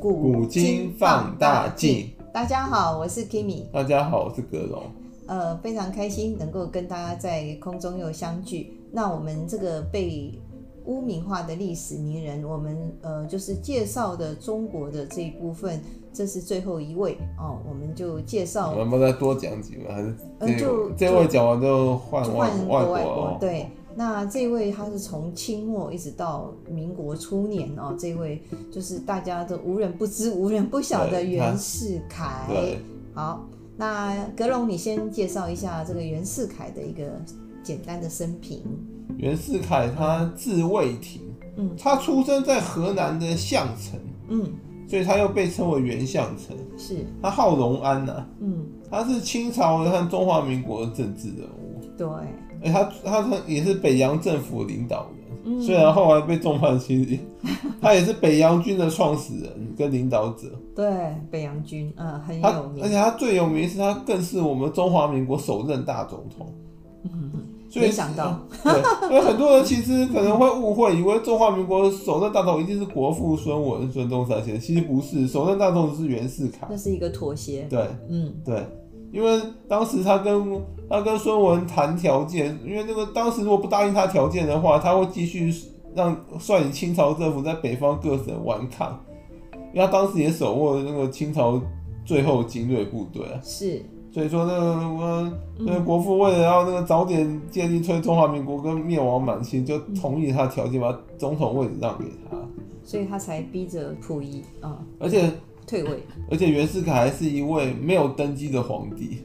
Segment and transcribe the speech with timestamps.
[0.00, 2.08] 古今放大镜。
[2.32, 3.64] 大家好，我是 Kimi。
[3.72, 4.84] 大家好，我是格龙。
[5.26, 8.72] 呃，非常开心能够跟大家在空中又相聚。
[8.92, 10.32] 那我们这个被
[10.84, 18.72] 污名化的历史名人，我们呃就是介绍的中国的这一部分，这是最后一位哦，我们就介绍。
[18.78, 23.66] 我们再多讲几个，还是呃就这位讲完就换外换外国对。
[23.98, 28.40] 那这位他是从清末一直到民国初年哦，这位
[28.70, 32.46] 就是大家都无人不知、无人不晓的袁世凯。
[32.48, 32.78] 对，
[33.12, 33.44] 好，
[33.76, 37.20] 那格龙，你先介绍一下这个袁世凯的一个
[37.60, 38.62] 简单的生平。
[39.16, 41.22] 袁世凯他字卫廷，
[41.56, 44.52] 嗯，他出生在河南的项城，嗯，
[44.88, 46.56] 所以他又被称为袁相城。
[46.76, 51.80] 是，他号荣安呐、啊，嗯，他是清朝和中华民国的政治人物。
[51.96, 52.06] 对。
[52.62, 57.18] 哎、欸，他他也是北洋政府领导人，嗯，虽然后来被众叛亲离
[57.80, 60.48] 他也是北洋军的创始人跟领导者。
[60.74, 62.82] 对，北洋军，嗯，很有名。
[62.82, 66.46] 而且他最有名是他更是我们中华民国首任大总统。
[67.04, 67.30] 嗯，
[67.70, 76.66] 所以没想到， 对，因为很多人其实可能会误会，以为中华民国首任大总统一定是国父孙文、孙中山先生，其实不是，首任大总统是袁世凯。
[76.68, 77.66] 那是一个妥协。
[77.70, 78.66] 对，嗯，对。
[79.10, 85.52] 因为当时他跟他跟孙文谈条件，因为那个当时如果不答应他条件的话，他会继续
[85.94, 88.98] 让率领清朝政府在北方各省顽抗，
[89.72, 91.60] 因为他当时也手握了那个清朝
[92.04, 93.40] 最后精锐部队啊。
[93.42, 102.36] 是，所以说那个我那个国父为了要那个早点建立出中华民国跟灭亡满清，就同意他条件，把总统位置让给他，
[102.84, 105.30] 所以他才逼着溥仪啊，而且。
[105.68, 109.18] 退位，而且袁世凯还是一位没有登基的皇帝，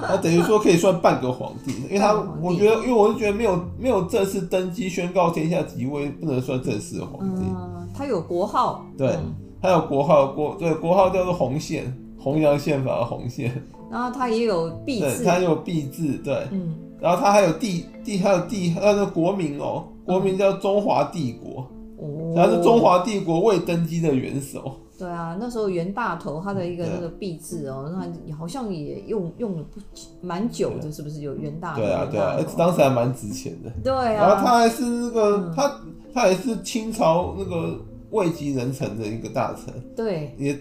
[0.00, 7.42] 他等于说可以算半个皇帝，因为他我觉得，因为我是觉得没有没有正式登基宣告天下即位，不能算正式的皇帝。
[7.46, 13.50] 嗯，他有国号，对，嗯、他有国号，国对国号叫做红线，弘扬宪法的洪宪。
[13.90, 21.66] 然后他也有币字，他有币制，对，嗯，然后他还有帝帝，还有帝，他的国名哦，国名叫中华帝国，
[21.98, 24.76] 哦，他是中华帝国未登基的元首。
[25.00, 29.80] 对啊，那时候袁大头他的一个那个币制哦，那好像也用用了不
[30.20, 31.80] 蛮久的，是不是有袁大头？
[31.80, 33.70] 对啊，对啊，而且当时还蛮值钱的。
[33.82, 35.80] 对啊，然后他还是那个、嗯、他
[36.12, 39.72] 他也是清朝那个位极人臣的一个大臣。
[39.96, 40.54] 对，也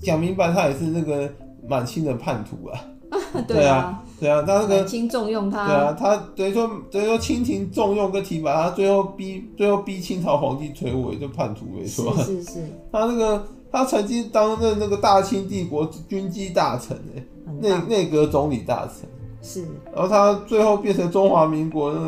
[0.00, 1.28] 讲明白，他也是那个
[1.68, 2.80] 满清的叛徒啊。
[3.48, 5.66] 对啊，对啊，他那个满清重用他。
[5.66, 12.16] 对啊，他等于说等于说清廷重用跟提拔他，最后逼最后逼清朝皇帝退位，就叛徒没错。
[12.18, 13.44] 是是是， 他那个。
[13.72, 19.08] 他曾经担任那个大清帝国军机大臣哎，内内阁总理大臣
[19.42, 19.64] 是，
[19.94, 21.98] 然后他最后变成中华民国的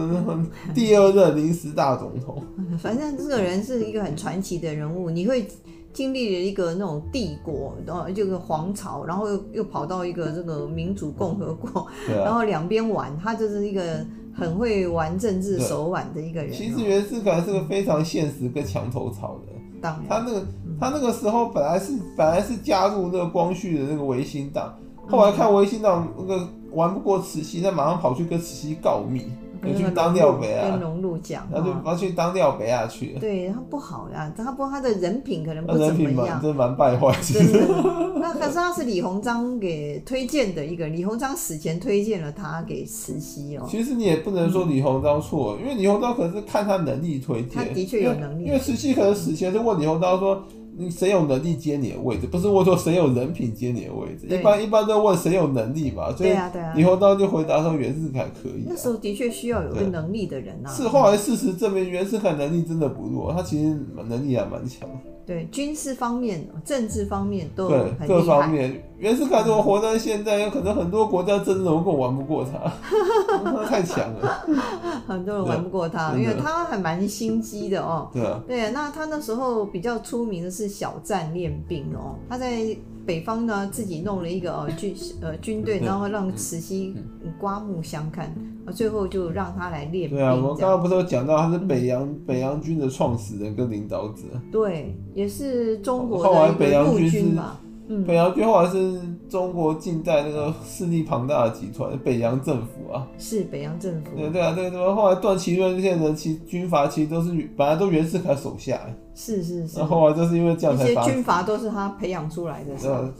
[0.74, 2.42] 第二任临时大总统。
[2.78, 5.46] 反正这个人是一个很传奇的人物，你会
[5.94, 16.52] 经历了一个那种帝国，然后这个皇朝，然后又又跑到一个这个民主共和国，然后两边玩，他就是一个很会玩政治手腕的一个人。
[16.52, 19.52] 其实袁世凯是个非常现实跟墙头草的。
[19.80, 20.46] 当他那个，
[20.82, 24.74] 他那个时候本来是本来是加入那个光绪的那个维新党，
[25.08, 29.26] 后来看维新党那个玩不过慈禧，他马上跑去跟慈禧告密。
[29.64, 33.20] 就去当廖北啊，跟荣禄讲，他就他去当廖北啊去了。
[33.20, 37.16] 对他不好呀，他不他的人品可能不怎么样，真蛮败坏。
[37.22, 37.60] 真的，
[38.16, 43.64] 那可是他是李鸿章给推荐的一个，李鸿章死前推荐了他给慈禧哦。
[43.68, 48.46] 其实你也不能说李鸿章错，因为李鸿章可能是看他能力推荐，他的确有能力。
[48.46, 50.42] 因为慈禧可能死前就问李鸿章说。
[50.76, 52.26] 你谁有能力接你的位置？
[52.26, 56.10] 不是问说谁有人品接你的位置，一般一般都问谁有能力嘛。
[56.16, 56.30] 所以
[56.74, 58.66] 以后当然就回答说袁世凯可以、啊。
[58.68, 60.68] 那时候的确需要有个能力的人啊。
[60.70, 63.78] 是后来事实证明袁世凯能力真的不弱，他其实
[64.08, 64.88] 能力还蛮强。
[65.24, 72.72] 对军事方面、政治方面都对很各方面，袁世凯如果活到现在，有可能很多国家真的能够玩不过他，
[73.42, 74.46] 他太强了。
[75.08, 78.08] 很多人玩不过他，因为他还蛮心机的哦。
[78.12, 82.76] 对啊，对，那他那时候比较出名的是小站练兵哦，他在。
[83.04, 86.94] 北方呢，自己弄了一个哦军呃军队，然后让慈禧
[87.40, 88.32] 刮目相看，
[88.72, 90.16] 最后就让他来练兵。
[90.16, 94.22] 对啊，我们刚刚不是有讲到他是北洋、嗯、北洋军的创始人跟领导者。
[94.52, 97.58] 对，也是中国的北洋军是吧？
[97.92, 98.98] 嗯，北洋军后来是
[99.28, 103.06] 中国近代那个势力庞大的集团，北洋政府啊。
[103.18, 104.16] 是北洋政府。
[104.16, 108.80] 对对啊，对对，后来段祺瑞这些人，其军阀其实都是本来都袁世凯手下。
[109.14, 109.78] 是是是。
[109.78, 110.86] 那后来就是因为这样才。
[110.86, 112.76] 这些军阀都是他培养出来的。
[112.78, 113.12] 是吧？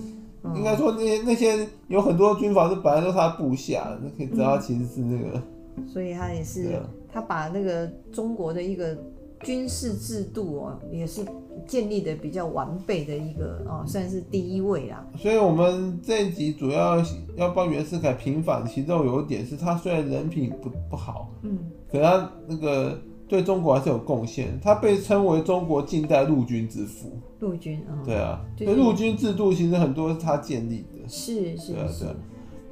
[0.56, 5.40] 应该说那些那些有很多军阀是本来都是他部下，那可以知道他其实是那个。
[5.86, 6.80] 所以他也是，
[7.12, 8.96] 他把那个中国的一个
[9.42, 11.24] 军事制度哦，也是
[11.66, 15.06] 建立的比较完备的一个哦，算是第一位啦。
[15.16, 16.96] 所以，我们这一集主要
[17.36, 21.58] 要帮袁世凯平反，其中有一点是他虽然人品不不好，嗯，
[21.90, 24.58] 可他那个对中国还是有贡献。
[24.60, 27.12] 他被称为中国近代陆军之父。
[27.40, 31.08] 陆军啊，对啊，那陆军制度其实很多是他建立的。
[31.08, 32.06] 是是是。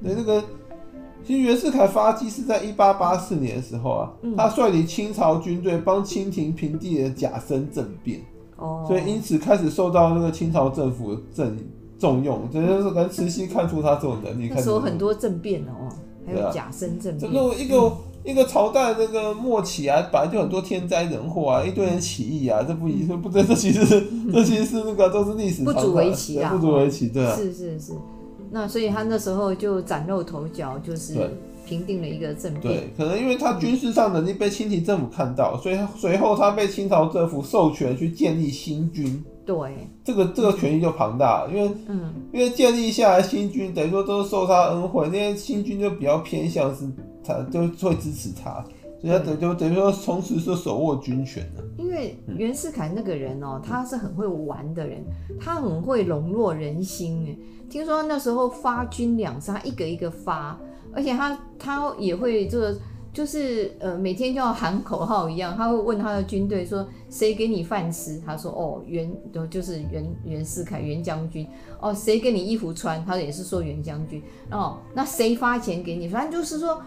[0.01, 0.43] 那那个。
[1.25, 8.21] 其实袁世凯发迹是在一八八四年的时候啊，嗯、他率领清朝军队帮清廷平定了甲申政变，
[8.57, 11.57] 哦，所以因此开始受到那个清朝政府的重
[11.99, 14.51] 重用，这就是跟慈禧看出他这种能力。
[14.53, 15.89] 那时候很多政变哦，
[16.27, 17.31] 还有甲申政变。
[17.33, 17.93] 这个一个、嗯、
[18.25, 23.85] 一个朝代那个末期啊，本来就很多天灾人祸啊，一堆人起义啊，这不一不对，这其实
[24.33, 27.93] 这其实是那个都是历史不足为奇啊，不足为奇，对啊，是是是。
[28.51, 31.15] 那所以他那时候就崭露头角，就是
[31.65, 32.63] 平定了一个政变。
[32.63, 39.25] 对，可能因为他军事上能力被清廷政府看到，所以随后他被清朝政府授权去建立新军。
[39.47, 46.85] 对，这个这个权力就庞大了，因为嗯，因为建立下来新军等于说都是受他恩惠，那些新军就比较偏向是
[47.25, 48.65] 他就会支持他。
[49.03, 51.65] 人家等就等于说，从此是手握军权的。
[51.79, 55.03] 因为袁世凯那个人哦、喔，他是很会玩的人，
[55.41, 57.27] 他很会笼络人心。
[57.27, 60.59] 哎，听说那时候发军粮是他一个一个发，
[60.93, 62.79] 而且他他也会这个，
[63.11, 68.21] 就是呃每天就要喊口号一样，他会问他的军队说，谁给你饭吃？
[68.27, 69.11] 他说哦袁
[69.49, 71.47] 就是袁袁世凯袁将军。
[71.81, 73.03] 哦谁给你衣服穿？
[73.07, 74.23] 他也是说袁将军。
[74.51, 76.07] 哦那谁发钱给你？
[76.07, 76.83] 反正就是说。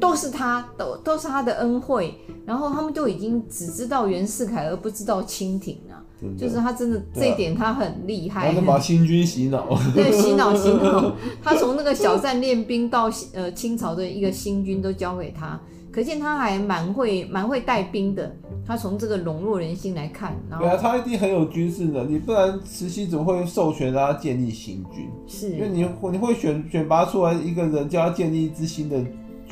[0.00, 2.14] 都是他，都都是他的恩惠，
[2.46, 6.00] 然后他们就已经只知道袁世凯，而不知道清廷啊，
[6.36, 11.12] 就是他真的、啊、这一点他很厉害，他能把新军洗脑，对，洗脑洗脑，
[11.42, 15.60] 他从那个小站练兵到呃清朝的一个新军都交给他，
[15.92, 18.34] 可见他还蛮会蛮会带兵的，
[18.66, 25.08] 他从这个笼络人心来看，然后对啊，他一定很有军事能力，不然慈禧怎么会授权他建立新军？
[25.26, 28.98] 是因为你你会选选拔出来一个人，叫他建立一支新的。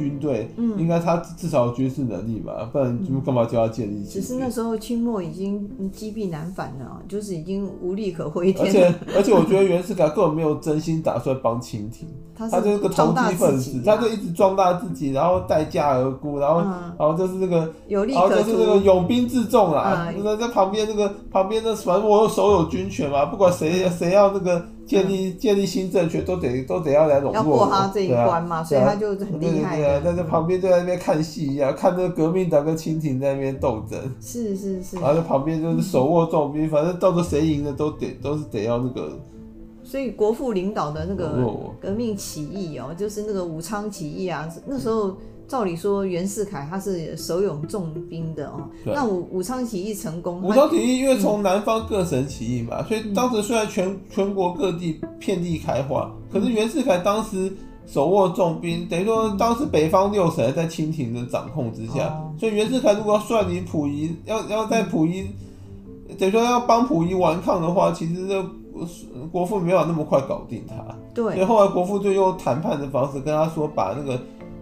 [0.00, 4.02] 军队，嗯，应该他至少有军事能力吧，不然就干嘛叫他建立？
[4.04, 8.64] 只是那时候清末已经积弊难返了，就是已经无力可回天。
[8.64, 16.60] 而且而且，我觉得袁世凯根本没有真心打算帮清廷，他就是个投机分子，他就一直壮大自己，然后待价而沽，然后
[16.98, 24.64] 然后就是那个，然后就是那个拥兵自重啦，那在旁边那个旁边那，反正我手有军权嘛，不管谁谁要那个。
[24.90, 29.76] 建立建立新政权都得都得要来笼络，要过他这一关嘛，啊、所以他就很厉害。
[29.76, 33.98] 对啊，在这旁边就在那边看戏一样，看这个革命党跟清廷在那边斗争。
[34.20, 34.96] 是是是。
[34.96, 39.16] 然后在旁边就是手握重兵，嗯、反正到时候谁赢了都得都是得要那个。
[39.84, 41.46] 所以国父领导的那个
[41.80, 45.14] 革命起义哦、喔，就是那个武昌起义啊，那时候。
[45.50, 48.70] 照理说，袁世凯他是手拥重兵的哦。
[48.84, 57.52] 对那武武昌起义成功，武昌起义因为从南方各省起义嘛，嗯、所以当时虽然全全国各地遍地开花，嗯、可是袁世凯当时
[57.84, 65.26] 手握重兵，等于说当时北方六省在清廷的掌控之下，哦、所以袁世凯如果要率领溥仪，要要在溥仪，
[66.16, 68.40] 等于说要帮溥仪顽抗的话，其实这
[69.32, 70.76] 国父没有那么快搞定他。
[71.12, 74.16] 对，所以后来国父就用谈判的方式跟他说，把那个。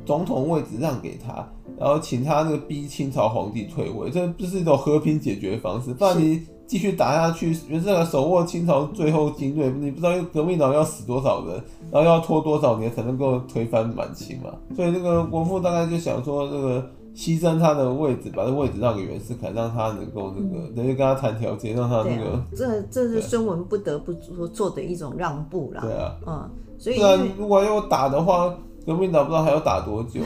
[0.09, 1.47] 总统位置让给他，
[1.79, 5.93] 然后请他那个逼清朝皇帝退位，这不是一种和平解决方式。
[5.93, 14.49] 不然你继续打下去，袁世凯手握清朝最后精锐，你不知道革命党要死多少人，然后要拖多少年才能够推翻满清嘛。
[14.75, 22.43] 所以那个国父大概就想说，那个牺牲他的位置，把这位置让给袁世凯，让他能够那个等于、嗯、跟他谈条件，让他那个。
[22.57, 25.83] 这这是孙文不得不做做的一种让步啦。
[25.83, 26.99] 对啊，嗯，所以
[27.37, 28.57] 如果要打的话。
[28.89, 30.23] 革命党不知道还要打多久，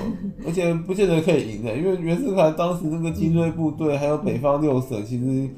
[0.47, 5.51] 而且不见得可以赢的，因为袁世凯当时那个精锐部队，还有北方六省，其实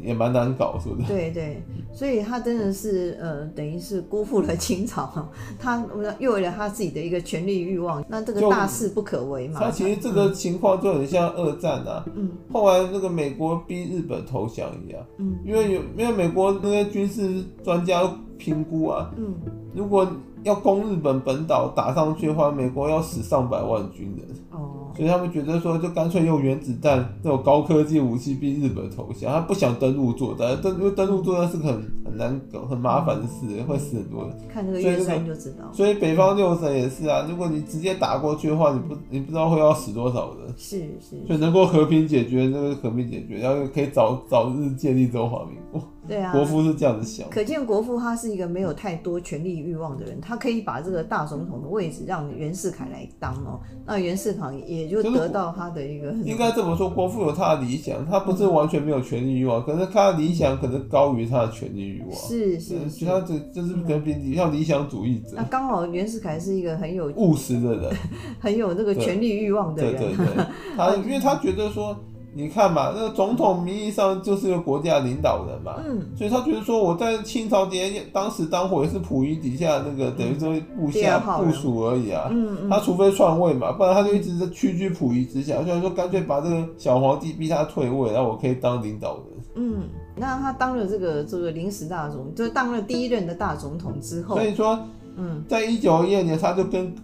[0.00, 1.08] 也蛮难搞，是不是？
[1.12, 5.28] 对对，所以他真的是呃，等于是辜负了清朝，
[5.60, 5.84] 他
[6.18, 9.60] 又为了他自己的一个权力欲望，那这个大势不可为嘛。
[9.60, 19.34] 他其实这个情况就很像二战啊，嗯，后来那个美国逼日本投降一样，嗯，因为有因为美国那些军事专家评估啊，嗯，
[19.74, 20.10] 如果。
[20.46, 29.32] 要攻日本本岛打上去的话，美国要死上百万军人，哦，所以他们觉得说，就干脆用原子弹这种高科技武器逼日本投降。
[29.32, 31.74] 他不想登陆作战，登因为登陆作战是个很
[32.04, 34.38] 很难搞、很麻烦的事，会死很多人。
[34.48, 35.68] 看这个月山就知道。
[35.72, 40.54] 所以北方六省也是啊，如果你直接打过去的话，你不你不知道会要死多少人。
[40.56, 41.26] 是是。
[41.26, 45.82] 所以能够和平解决，那个和平解决，然后可以早早日建立中华民国。
[46.06, 47.28] 对啊，国父是这样子想。
[47.30, 56.12] 可见国父他是一个没有太多权力欲望的人，他可以把这个大总统的位置让袁世凯来当哦，那袁世凯也就得到他的一个。
[56.24, 62.12] 应该这么说，国父有他的理想，他不是完全没有权力欲望，可是他的理想可能高于他的权力欲望。
[62.12, 65.34] 是是是，他这这是跟比较理想主义者。
[65.36, 67.92] 那刚好袁世凯是一个很有务实的人，
[68.38, 69.96] 很有那个权力欲望的人。
[69.96, 70.44] 对对对，
[70.76, 71.96] 他因为他觉得说。
[72.36, 89.24] 你看嘛，那个总统名义上就是一个国家领导人嘛，嗯，所以他觉得说我在清朝底下当时当火也是溥仪底下那个等于说部下部署而已啊，嗯嗯，他除非篡位嘛，不然他就一直在屈居溥仪之下，所以说干脆把这个小皇帝逼他退位，然后我可以当领导人。
[89.54, 94.78] 嗯，那他当了这个这个临时大总，就当了第一任的大总统之后，所以说，
[95.16, 96.94] 嗯，在一九一二年他就跟。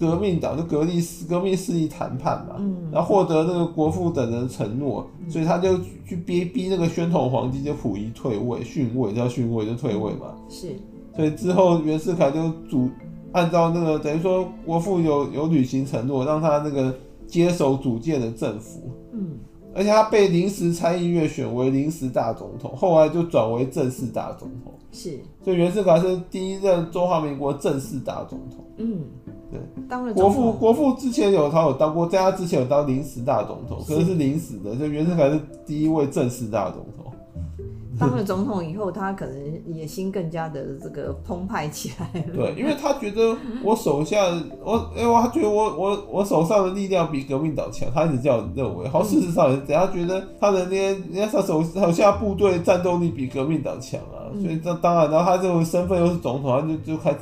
[0.00, 5.76] 革命党就革命革命势力谈判嘛，嗯，然后获得那个国父等人承诺，嗯，所以他就
[6.06, 10.34] 去逼逼那个宣统皇帝就溥仪退位逊位，叫逊位就退位嘛。
[10.48, 10.68] 是，
[11.14, 12.88] 所以之后袁世凯就主
[13.32, 16.94] 按照那个等于说国父有有履行承诺，让他那个
[17.26, 19.36] 接手组建的政府，嗯，
[19.74, 24.72] 而且他被临时参议院选为临时大总统，后来就转为正式大总统。
[24.92, 28.64] 是，所以袁世凯是第一任中华民国正式大总统。
[28.78, 29.04] 嗯。
[29.50, 37.12] 对，当了国父，国父之前有他有当过，在他之前有当临时大总统，可是是临时的，就袁世凯是第一位正式大总统。
[37.98, 42.26] 当了总统以后，他可能野心更加的这个澎湃起来了。
[42.34, 44.24] 对，因为他觉得我手下，
[44.64, 48.88] 我因为他觉得我我我手上的力量比革命党强，他一直这样认为。
[48.88, 57.18] 好，事实上也是，他觉得他的那些人家他手手下部队战斗力比革命党强啊，所以这当然，然后他这种身份又是总统，他就就开始。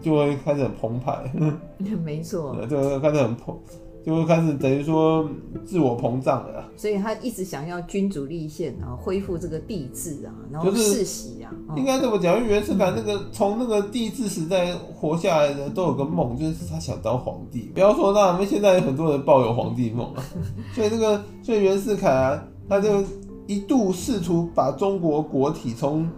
[0.00, 1.32] 就会开始很澎湃，
[2.02, 3.56] 没错，就会开始很澎，
[4.04, 5.28] 就会开始等于说
[5.64, 6.64] 自我膨胀了。
[6.76, 11.52] 所以他一直想要君主立宪啊，恢复这个帝制啊，然后世袭啊。
[11.76, 17.70] 应该这么讲，因为袁世凯那个从那个帝制时代活下来的都有个梦，就是他想当皇帝。
[17.74, 20.22] 不要说那，我们现在有很多人抱有皇帝梦啊。
[20.74, 23.04] 所以这个，所以袁世凯啊，他就
[23.46, 26.08] 一度试图把中国国体从。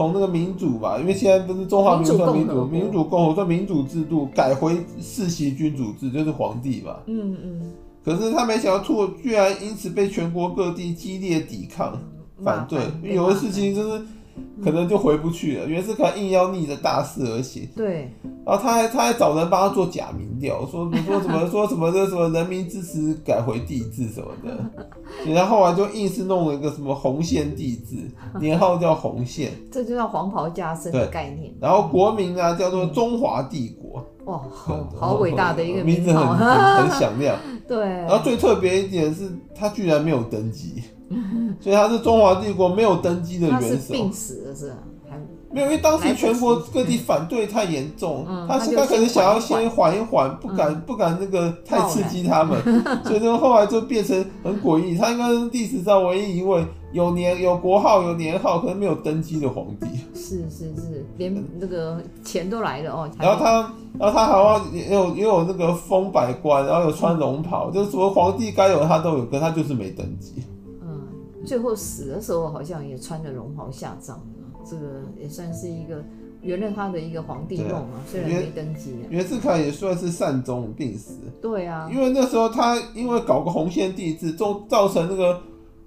[0.00, 7.02] 从那个民主吧，因为现在不是中华民族民主民主共和算民主制度改回世袭君主制，就是皇帝吧。
[7.04, 7.72] 嗯嗯。
[8.02, 11.98] 可是他没想到，错居然因此被全国各地激烈抵抗
[12.42, 14.02] 反对，因为有的事情就是。
[14.62, 15.66] 可能就回不去了。
[15.66, 18.12] 袁世凯硬要逆着大势而行，对，
[18.44, 27.96] 然后他还他还找人帮他做假民调，说你说什么说什么这什么人民支持改回帝制什么的，然后后来就硬是弄了一个什么洪宪帝制，
[28.40, 31.52] 年号叫洪宪，这就叫黄袍加身的概念。
[31.60, 37.36] 然后国名啊叫做中华帝国，哇， 好好伟大的一个名字，很很响亮。
[37.66, 40.82] 对，然后最特别一点是，他居然没有登基。
[41.60, 43.68] 所以他是中华帝国没有登基的元首。
[43.68, 44.76] 他是病死的是吧？
[45.10, 45.16] 还
[45.52, 52.56] 没有，因为当时全国各地反对太严重，嗯、他是他可能想要先缓一缓，不敢、嗯、不敢那个太刺激他们，
[53.04, 54.96] 所以就后来就变成很诡异。
[54.96, 59.86] 他应该是历史上唯一一位有年有国号有年号，可是没有登基的皇帝。
[60.14, 63.10] 是是是，连那个钱都来了哦。
[63.18, 70.44] 然后他，然后他好像也有也有那个封百官，然后有穿龙袍，嗯、就是说皇帝该有他都有，可他就是没登基。
[71.50, 74.20] 最后死的时候，好像也穿着龙袍下葬，
[74.64, 76.00] 这个也算是一个
[76.42, 77.96] 圆了他的一个皇帝梦嘛。
[77.96, 81.18] 啊、虽然没登基，袁世凯也算是善终病死。
[81.42, 85.40] 对啊，因为那时候他因为搞个洪宪帝制，造造成那个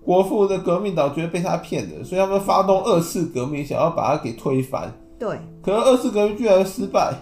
[0.03, 4.93] 国父的革命党觉得被他骗了，所以他们发动二次革命，想要把他给推翻。
[5.17, 7.13] 对，可是二次革命居然失败，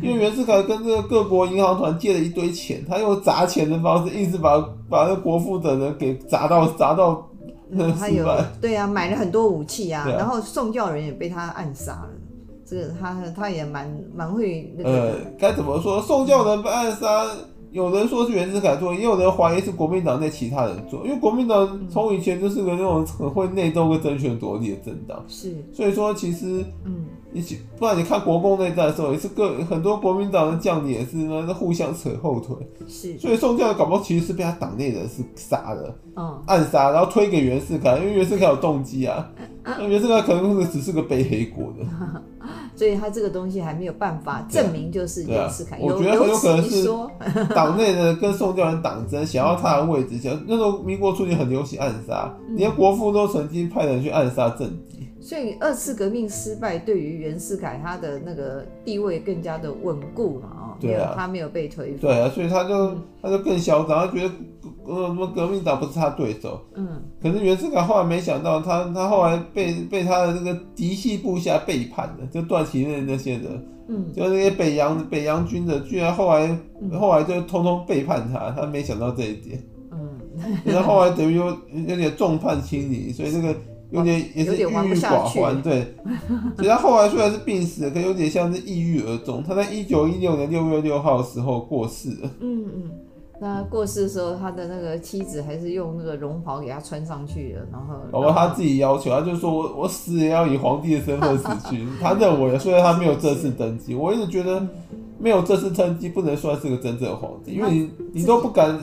[0.00, 7.26] 因为袁世凯跟这个各国银行团借了一堆钱，他用砸钱的方式，一直把把那国父的人给砸到砸到。
[7.72, 8.26] 嗯，他有
[8.60, 12.10] 对啊，买了很多武器啊，啊然后宋教仁也被他暗杀了。
[12.64, 14.90] 这个他他也蛮蛮会那个。
[14.90, 16.00] 呃，该怎么说？
[16.02, 17.26] 宋教仁被暗杀，
[17.70, 25.24] 有人说是袁世凯做，也有人怀疑是国民党内其他人做，因为国民党从以前就是个那种很会内斗跟争权夺利的政党。
[25.26, 27.06] 是，所以说其实嗯。
[27.32, 32.56] 一起，不然你看国共内战的时候，也是各很多国民党的将领也是那互相扯后腿。
[32.88, 39.30] 是，所以宋教仁搞不好其实是被他党内人是杀的，嗯，暗杀，然后推给袁世凯，因为袁世凯有动机啊。
[39.62, 41.84] 那 袁世凯可能只是个背黑锅的，
[42.74, 45.78] 所以他这个东西还没有办法证明就是袁世凯。
[45.80, 46.88] 我觉得很有可能是
[47.54, 55.06] 党内的跟宋教仁党争，想要他的位置，想那时候民国初年很流行暗杀，连国父都曾经派人去暗杀政敌。
[55.30, 64.34] 所以二次革命失败，对于袁世凯他的那个地位更加的稳固嘛，哦，对啊，他没有被推翻，对啊，所以他就他就更嚣张，他觉得
[64.86, 66.60] 呃什么革命党不是他对手。
[66.74, 67.00] 嗯。
[67.22, 76.48] 可是袁世凯后来没想到他，他他后来被被他的那个嫡系部下背叛了，就段祺瑞那些人，嗯，就那些北洋北洋军的，居然后来、
[76.82, 79.62] 嗯、后来就通通背叛他，他没想到这一点。
[79.92, 80.18] 嗯。
[80.64, 81.56] 然后后来等于有
[81.86, 83.54] 有点众叛亲离，所以这个。
[83.90, 85.94] 有点也是郁郁寡欢，对。
[86.56, 89.42] 所以他后来虽然是病死了，可有点像是抑郁而终。
[89.42, 92.30] 他在一九一六年六月六号的时候过世了。
[92.40, 92.90] 嗯嗯。
[93.42, 97.94] 那过世的时候，他的那个妻子还是用那个绒袍给他穿上去了，然后。
[98.12, 101.86] 然后他自己要求，他就说我我死也要以皇帝的身份死去。
[102.00, 104.66] 他认为，虽然他没有正式登基，我一直觉得
[105.18, 108.78] 没有正式登基不能算是个真正的皇帝，因为你你都不敢。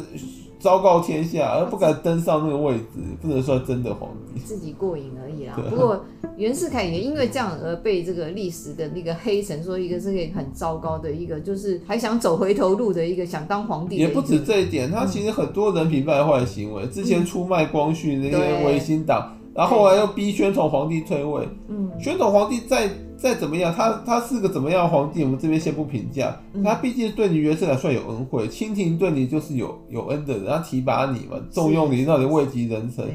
[0.60, 2.86] 昭告天下，而不敢登上那个位置，
[3.22, 4.40] 不能算真的皇帝。
[4.40, 5.60] 自己过瘾而已啦。
[5.70, 6.04] 不过
[6.36, 13.98] 袁世凯也因为这样而被这个历史的那个黑神说一个是个很糟糕的一个，就是还想走回头路的一个想当皇帝。
[13.98, 21.50] 也不止这一点，他其实很多人品败坏的行为，嗯、之前出卖光绪那些维新党，然后后来又逼宣统皇帝退位。
[21.68, 22.88] 嗯，宣统皇帝再。
[23.18, 25.24] 再怎么样，他他是个怎么样的皇帝？
[25.24, 26.40] 我们这边先不评价。
[26.64, 33.08] 他毕竟对你袁世凯算有恩惠，清廷对你就是有有恩的人，他提拔你嘛，重用你，让你位极人臣。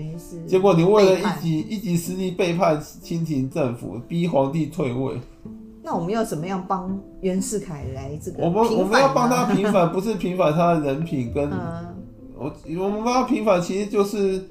[0.45, 5.15] 结果你为了一己一己私利，背叛清廷政府，逼皇帝退位。
[5.85, 8.43] 那我们要怎么样帮袁世凯来这个？
[8.43, 11.49] 我们我们要帮他平反， 不是平反他的人品跟，
[12.37, 14.43] 我我们帮他平反，其实就是。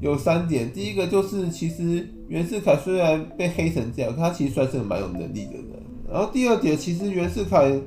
[0.00, 5.82] 有三点，第一个就是其实袁世凯虽然被黑成这样，他其实算是个蛮有能力的人。
[6.10, 7.78] 然后第二点，其实袁世凯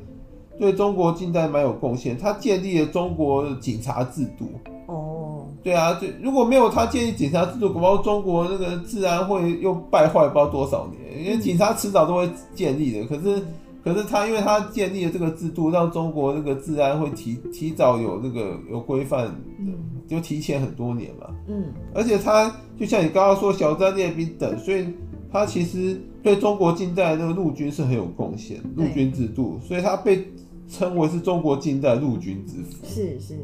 [0.60, 4.50] 对中国近代蛮有贡献，他建立了中国警察制度。
[4.88, 11.26] 哦，对啊，就，如果没有他建立警察制度，恐怕中国那个治安会又败坏不知道多少年。
[11.26, 13.44] 因为警察迟早都会建立的，可是。
[13.84, 19.36] 可是他，因为他建立了这个制度，让中国那个治安会提提早有那个有规范，
[20.08, 21.28] 就提前很多年嘛。
[21.48, 22.50] 嗯，而且他
[22.80, 24.88] 就像你刚刚说小站练兵等，所以
[25.32, 30.25] 他其实对中国近代的那个陆军是很有贡献，陆军制度，所以他被
[30.70, 32.88] 称为是中国近代陆军之父。
[32.88, 33.38] 是是。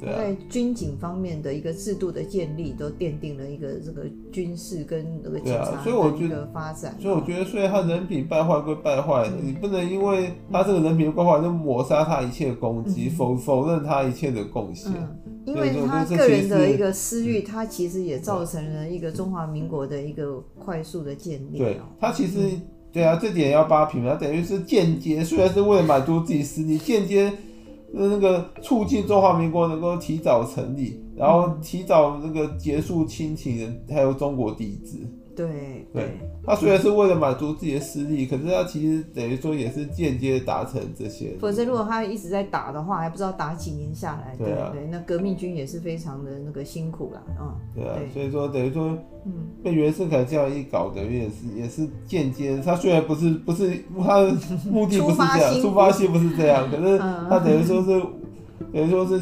[0.00, 6.94] 在军警方面的一个制度的建立，都奠定了一个这个军事跟那个警察的一个发展。
[7.00, 14.92] 所以我觉得，虽然他人品败坏归败坏，你不能因为他这个人品败坏就抹杀他一切的功绩，否否认他一切的贡献。
[15.46, 21.58] 因为他个人的一个私欲，他其实也造成了一个中华民国的一个快速的建立。
[21.58, 22.50] 对，他其实
[22.92, 27.32] 对啊，这点要扒平，他等于是间接，虽然是为了满足自己私利，间接。
[27.96, 34.98] 那个促进中华民国能够提早成立，然后提早那个结束亲情，还有中国帝制。
[35.36, 41.36] 对对，他虽然是为了满足自己的私利，可是他其实等于说也是间接达成这些。
[41.40, 44.36] 否则，如果他一直在打的话，还不知道打几年下来。
[44.36, 47.54] 对啊，对，那革命军也是非常的那个辛苦啦，嗯。
[47.74, 52.60] 对啊，所以说等于说，嗯，被袁世凯这样一搞，等于也是也是间接。
[52.64, 53.70] 他虽然不是不是
[54.02, 54.32] 他的
[54.70, 58.02] 目的不是这样， 出发性不是这样，可是他等于说是。
[58.72, 59.18] 等于说是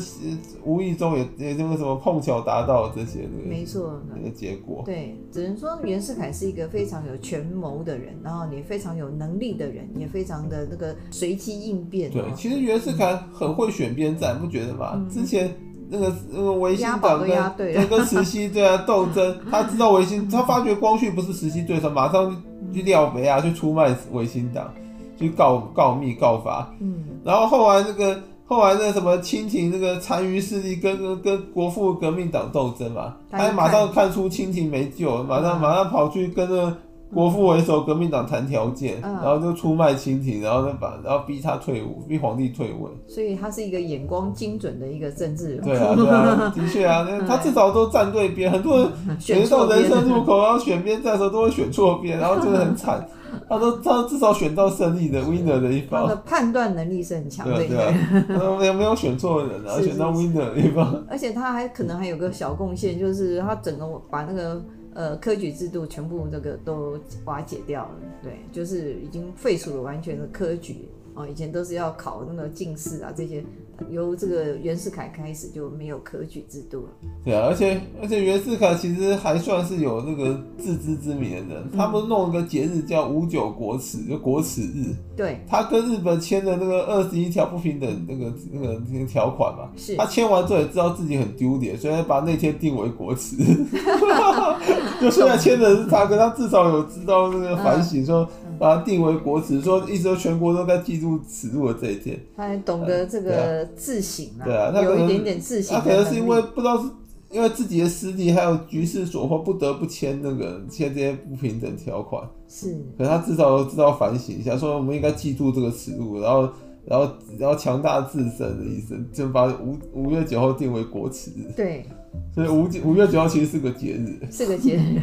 [0.64, 4.82] 无意中也也就是什么碰巧达到这些的，没错，那个结果。
[4.84, 12.10] 对，只能说袁世凯是一个非常有权谋的人，然后也非常有能力的人，也非常的那个随机应变。
[12.10, 14.92] 对，其实袁世凯很会选边站，不觉得吗？
[14.94, 15.54] 嗯、之前
[15.88, 22.34] 那个那个维新党跟跟跟慈禧对啊 斗争，他知道维新，他发觉光绪不是慈禧对手，马上
[22.72, 24.72] 去廖北啊，去出卖维新党，
[25.18, 26.74] 去告告密告发。
[26.80, 28.20] 嗯，然后后来那个。
[28.54, 36.76] 后来那什么清廷那个残余势力跟跟跟国父革命党斗争嘛，他还马上看出清廷没救，马上马上跑去跟那
[37.14, 42.90] 国父为首革命党谈条件，然后就出卖清廷，然后就把然后逼他退伍，逼皇帝退位。
[43.06, 45.64] 所以他是一个眼光精准的一个政治人物。
[45.64, 48.50] 对啊，对啊， 的确啊，他至少都站对边。
[48.50, 48.88] 很多人
[49.20, 53.06] 选到人生路口，然后选边站的时候都会选错边，然后真的很惨。
[53.48, 57.56] 他都他至少选到胜利的 winner 的一方，他的判断能力是很强的。
[57.56, 57.92] 对啊，
[58.28, 61.04] 他没没有选错人，然后选到 winner 的一方。
[61.08, 64.62] 而且他还可能还有个小贡献，就是他整个把那个
[64.94, 67.90] 呃科举制度全部这个都瓦解掉了。
[68.22, 70.88] 对，就是已经废除了完全的科举。
[71.14, 73.44] 哦，以前都是要考那个进士啊，这些
[73.90, 76.88] 由这个袁世凯开始就没有科举制度了。
[77.24, 84.94] 对啊，而且而且袁世凯其实还算是有那个自知之明的人，嗯、他们弄一个节日叫五九国耻，就国耻日。
[85.16, 85.40] 对。
[85.48, 89.96] 他跟日本签的那个二十一条不平等那个那个那个条款嘛，是。
[89.96, 93.36] 他签完之后也知道自己很丢脸，所以把那天定为国耻。
[95.00, 98.28] 就虽然签的是他，可他至少有知道那个反省说。
[98.62, 102.16] 把它定为国耻，说一直说全国都该记住耻辱的这一天。
[102.36, 105.76] 他还懂得这个自省啊，对啊，他有一点点自省。
[105.76, 106.88] 他可能是因为不知道是
[107.32, 112.22] 因为自己的实力还有局势所迫，不得不签那个签这些不平等条款。
[112.46, 116.48] 是，可他至少知道反省一下，说我们应该记住这个耻辱，然后。
[116.84, 121.48] 然后，然后强大自身的意思，就把五五月九号定为国耻日。
[121.56, 121.86] 对，
[122.34, 125.02] 所以五五月九号其实是个节日，是个节日，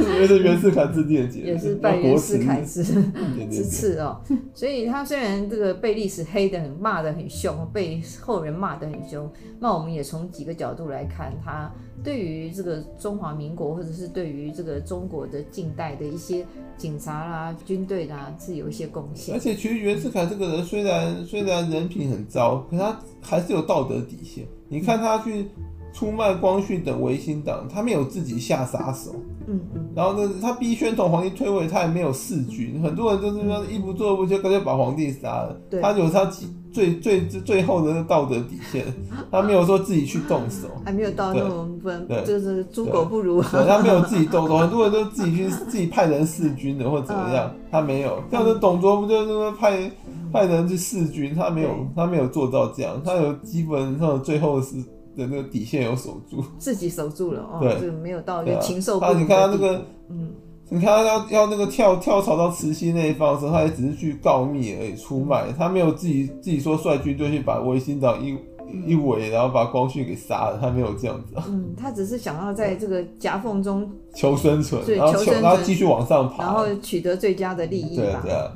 [0.00, 2.84] 因为是袁世凯制定的节日，也是拜袁世凯之
[3.50, 4.20] 之赐哦。
[4.52, 11.72] 所以他虽然这个被历史黑的很，骂的很凶，被后人骂的很凶，那我们也从几个角度来看他。
[12.02, 16.44] 对于这个中华民国，或者是对于这个中国的近代的一些
[16.76, 19.34] 警察啦、军队啦，是有一些贡献。
[19.34, 24.44] 而且，其实袁世凯这个人虽然虽然人品很糟，可他还是有道德底线。
[24.68, 25.46] 你看他去
[25.94, 29.14] 出卖光绪等维新党，他没有自己下杀手。
[29.46, 29.88] 嗯嗯。
[29.94, 32.82] 然后呢，他逼宣统皇帝退位，他也没有弑君。
[32.82, 35.56] 很多人就是说一不做不就干脆把皇帝杀了。
[35.70, 35.80] 对。
[35.80, 36.48] 他有他最。
[36.74, 38.84] 最最最后的道德底线，
[39.30, 43.40] 他没有说自己去动手，还没有到那种分，就是猪狗不如。
[43.40, 48.20] 他没有自己动手，很多人都自己去自己派人弑君的或者怎么样，他没有。
[48.28, 49.88] 像是董卓不就是说派
[50.32, 54.74] 派人去弑君，他没有他没有做到这样，他有基本上最后是
[55.16, 59.12] 的那个底线有守住，自己守住了哦，就是没有到一个禽兽不如。
[59.12, 60.32] 他你看他那个嗯。
[60.70, 68.34] 你看他要要那个跳跳槽到慈禧那一方的时候，他也只是去告密而已，出卖，他没有自己自己说率军就去把维新党一
[68.86, 71.34] 一围，然后把光绪给杀了，他没有这样子。
[71.48, 78.20] 嗯，他只是想要在这个夹缝中 求生存，然后求然后继续往上爬，然后取得最佳的利益吧。
[78.22, 78.52] 对啊，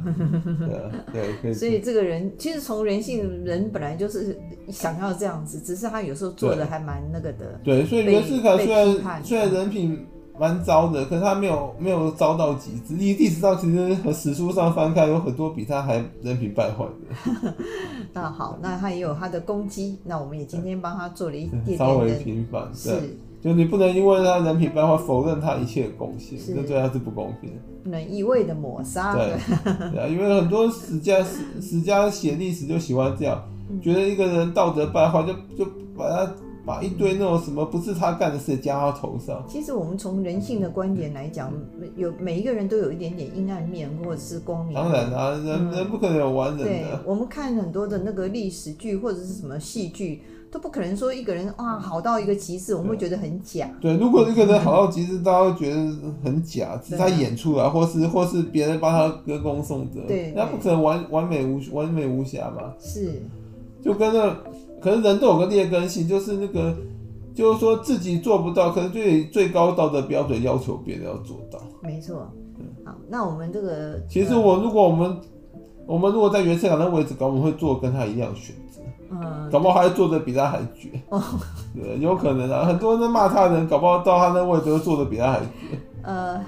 [0.58, 1.52] 对啊，对。
[1.54, 7.60] 所以这个人其实从人性，人本来就是想要这样子，只是他有时候做的还蛮那个的。
[7.64, 10.06] 对，所以袁世凯虽然虽然人品。
[10.38, 12.94] 蛮糟的，可是他没有没有糟到极致。
[12.94, 17.54] 历历史上其实和史书上翻开有很多比他还人品败坏的。
[18.12, 19.98] 那好，那他也有他的功绩。
[20.04, 22.68] 那我们也今天帮他做了一点点稍微平反。
[22.74, 27.56] 是，就你不能因为他人品败坏否认他一切的贡献，这对他是不公平的。
[27.84, 29.14] 不能一味的抹杀。
[29.14, 29.32] 对，
[29.90, 33.42] 对啊，因为很多史家史史家写历史就喜欢这样，
[33.82, 36.32] 觉得一个人道德败坏就就把他。
[36.68, 39.42] 把一堆那种什么不是他干的事加到头上。
[39.48, 41.50] 其实我们从人性的观点来讲，
[41.96, 44.74] 有每一个人都有一点点阴暗面，或者是光明。
[44.74, 46.64] 当然啊，人、嗯、人不可能有完人的。
[46.64, 53.70] 对，我们看很多的那个历史剧或者是什么戏剧，都不可能说一个人哇好到一个极致，我们会觉得很假。
[53.80, 55.76] 对，如果一个人好到极致，大家会觉得
[56.22, 60.02] 很假，是他演出来，或是或是别人帮他歌功颂德。
[60.06, 62.74] 对，那不可能完完美无完美无瑕嘛。
[62.78, 63.22] 是，
[63.82, 64.36] 就跟那。
[64.80, 66.74] 可能人都有个劣根性，就是那个，
[67.34, 71.58] 就是说自己做不到，可能对最高道德标准要求别人要做到。
[71.82, 72.30] 没错。
[72.84, 75.16] 好，那我们这个，其实我如果我们，
[75.86, 78.80] 我们如果在袁世凯的位置，搞我们会做跟他一样选择。
[79.10, 79.48] 嗯。
[79.50, 80.90] 搞不好还做的比他还绝。
[81.10, 81.22] 哦。
[81.74, 85.46] 对，有可能啊，很多人在骂他的人，搞不好到他那位置会做的比他还绝。
[86.02, 86.40] 呃。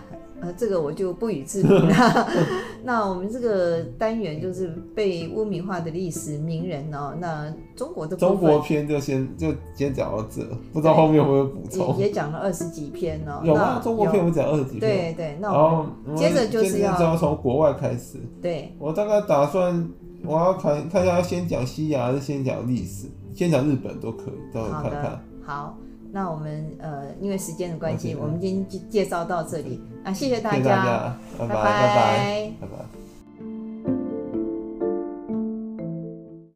[0.43, 1.95] 呃，这个我就不予置评了。
[2.83, 7.15] 那我们这个单元就是被污名化的历史名人哦。
[7.19, 11.97] 那中国的中国篇就先就先讲到这，不知道后面会不会补充。
[11.99, 13.41] 也讲了二十几篇哦。
[13.45, 13.81] 有吗？
[13.83, 14.81] 中国篇我们讲二十几篇。
[14.81, 18.19] 对对，那我们接着就是要从国外开始。
[18.41, 18.75] 对。
[18.79, 19.89] 我大概打算，
[20.25, 23.09] 我要看看一下，先讲西亚还是先讲历史？
[23.35, 25.25] 先讲日本都可以，到时候看看。
[25.43, 25.77] 好。
[26.13, 29.81] 那我们呃，因为时间的关系，我们今天就介绍到这里。
[30.05, 33.00] 啊，谢谢大家，谢谢大家，拜拜，拜拜，拜拜。